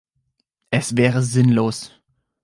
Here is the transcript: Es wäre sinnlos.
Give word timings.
Es 0.71 0.97
wäre 0.97 1.21
sinnlos. 1.21 1.91